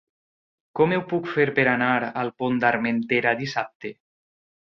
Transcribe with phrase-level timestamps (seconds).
[0.79, 1.91] Com ho puc fer per anar
[2.23, 3.93] al Pont d'Armentera dissabte?